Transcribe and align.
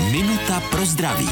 Minuta 0.00 0.60
pro 0.70 0.86
zdraví. 0.86 1.28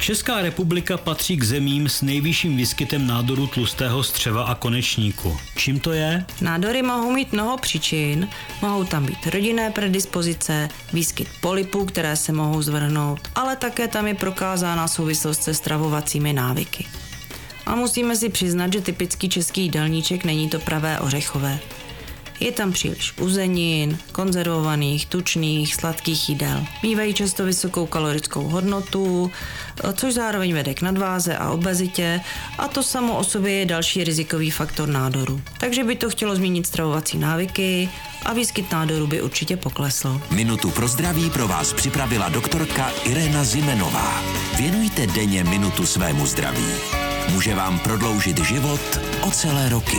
Česká 0.00 0.40
republika 0.42 0.96
patří 0.96 1.36
k 1.36 1.44
zemím 1.44 1.88
s 1.88 2.02
nejvyšším 2.02 2.56
výskytem 2.56 3.06
nádoru 3.06 3.46
tlustého 3.46 4.02
střeva 4.02 4.44
a 4.44 4.54
konečníku. 4.54 5.36
Čím 5.56 5.80
to 5.80 5.92
je? 5.92 6.24
Nádory 6.40 6.82
mohou 6.82 7.12
mít 7.12 7.32
mnoho 7.32 7.56
příčin, 7.56 8.28
mohou 8.62 8.84
tam 8.84 9.06
být 9.06 9.26
rodinné 9.26 9.70
predispozice, 9.70 10.68
výskyt 10.92 11.28
polipů, 11.40 11.84
které 11.84 12.16
se 12.16 12.32
mohou 12.32 12.62
zvrhnout, 12.62 13.20
ale 13.34 13.56
také 13.56 13.88
tam 13.88 14.06
je 14.06 14.14
prokázána 14.14 14.88
souvislost 14.88 15.42
se 15.42 15.54
stravovacími 15.54 16.32
návyky. 16.32 16.86
A 17.66 17.74
musíme 17.74 18.16
si 18.16 18.28
přiznat, 18.28 18.72
že 18.72 18.80
typický 18.80 19.28
český 19.28 19.62
jídelníček 19.62 20.24
není 20.24 20.48
to 20.48 20.58
pravé 20.58 21.00
ořechové. 21.00 21.58
Je 22.40 22.52
tam 22.52 22.72
příliš 22.72 23.12
uzenin, 23.20 23.98
konzervovaných, 24.12 25.06
tučných, 25.06 25.74
sladkých 25.74 26.28
jídel. 26.28 26.64
Mývají 26.82 27.14
často 27.14 27.44
vysokou 27.44 27.86
kalorickou 27.86 28.42
hodnotu, 28.42 29.30
což 29.94 30.14
zároveň 30.14 30.54
vede 30.54 30.74
k 30.74 30.82
nadváze 30.82 31.36
a 31.36 31.50
obezitě 31.50 32.20
a 32.58 32.68
to 32.68 32.82
samo 32.82 33.16
o 33.16 33.24
sobě 33.24 33.52
je 33.52 33.66
další 33.66 34.04
rizikový 34.04 34.50
faktor 34.50 34.88
nádoru. 34.88 35.40
Takže 35.60 35.84
by 35.84 35.96
to 35.96 36.10
chtělo 36.10 36.36
změnit 36.36 36.66
stravovací 36.66 37.18
návyky 37.18 37.88
a 38.24 38.32
výskyt 38.32 38.72
nádoru 38.72 39.06
by 39.06 39.22
určitě 39.22 39.56
poklesl. 39.56 40.20
Minutu 40.30 40.70
pro 40.70 40.88
zdraví 40.88 41.30
pro 41.30 41.48
vás 41.48 41.72
připravila 41.72 42.28
doktorka 42.28 42.90
Irena 43.04 43.44
Zimenová. 43.44 44.22
Věnujte 44.56 45.06
denně 45.06 45.44
minutu 45.44 45.86
svému 45.86 46.26
zdraví. 46.26 46.66
Může 47.32 47.54
vám 47.54 47.78
prodloužit 47.78 48.38
život 48.38 48.80
o 49.20 49.30
celé 49.30 49.68
roky. 49.68 49.98